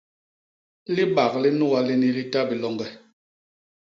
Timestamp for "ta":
2.31-2.41